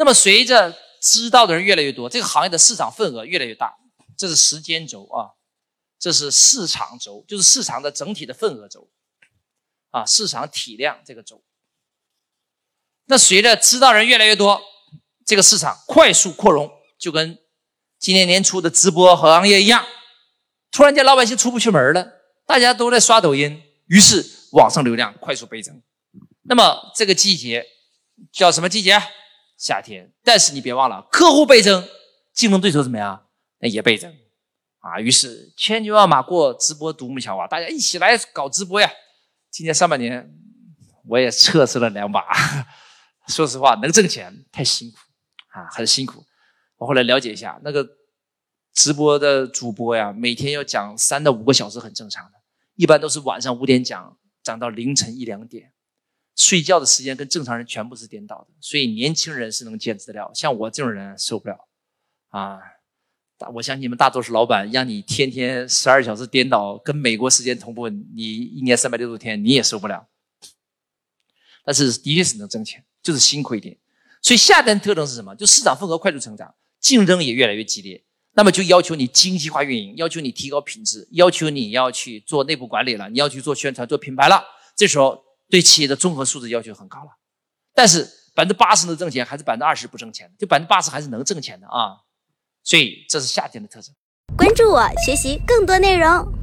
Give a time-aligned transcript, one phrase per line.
[0.00, 3.76] 那么随着知道的人越来越多，这个行业的市场份额越来越大，
[4.16, 5.36] 这是时间轴啊，
[5.98, 8.88] 这是市场轴，就是市场的整体的份额轴，
[9.90, 11.44] 啊，市场体量这个轴。
[13.08, 14.62] 那随着知道人越来越多，
[15.26, 17.38] 这个市场快速扩容，就跟
[17.98, 19.84] 今年年初的直播和行业一样，
[20.70, 22.10] 突然间老百姓出不去门了，
[22.46, 25.82] 大家都在刷抖音，于是网上流量快速倍增。
[26.44, 27.66] 那么这个季节
[28.32, 28.98] 叫什么季节？
[29.60, 30.10] 夏天。
[30.24, 31.86] 但是你别忘了，客户倍增，
[32.32, 33.26] 竞争对手怎么样？
[33.58, 34.10] 那也倍增
[34.78, 34.98] 啊。
[34.98, 38.90] 于是千军万马过直播独木桥啊，大家一起来搞直播呀。
[39.50, 40.32] 今年上半年
[41.06, 42.24] 我也测试了两把。
[43.28, 44.96] 说实话，能挣钱太辛苦
[45.50, 46.24] 啊，很辛苦。
[46.78, 47.86] 我后来了解一下，那个
[48.72, 52.32] 直播的主播呀，每天要讲三到五个小时，很正常的。
[52.76, 55.72] 一般都是晚上五点讲，讲到凌晨一两点，
[56.40, 58.54] 睡觉的时间跟正常人全部是颠倒的。
[58.60, 61.68] 所以年轻人是能坚持得了，像我这种人受不了
[62.28, 62.58] 啊。
[63.54, 70.08] 我相信你们大多数老板让你天天十二小时颠倒，跟美国时间同步，你一年三百六十天你也受不了。
[71.64, 72.84] 但是的确是能挣钱。
[73.02, 73.74] 就是辛苦一点，
[74.20, 75.34] 所以下单特征是什么？
[75.34, 84.44] 就市场份额快速成长，竞争也越来越激烈，那么就要求你精细化运营，要求你提高品质，要求你要去做内部管理了，你要去做宣传、做品牌了。
[84.76, 85.18] 这时候
[85.50, 87.10] 对企业的综合素质要求很高了。
[87.74, 90.34] 但是百分之八十能挣钱，还是百分之二十不挣钱的？
[90.38, 91.98] 就百分之八十还是能挣钱的啊！
[92.62, 93.94] 所以这是夏天的特征。
[94.36, 96.39] 关注我，学习更多内容。